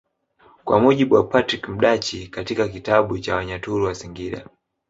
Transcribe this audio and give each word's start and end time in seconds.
Kwa 0.65 0.79
mujibu 0.79 1.15
wa 1.15 1.23
Patrick 1.23 1.69
Mdachi 1.69 2.27
katika 2.27 2.67
kitabu 2.67 3.19
cha 3.19 3.35
Wanyaturu 3.35 3.85
wa 3.85 3.95
Singida 3.95 4.47